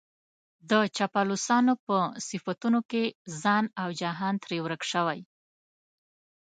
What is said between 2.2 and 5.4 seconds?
صفتونو کې ځان او جهان ترې ورک شوی.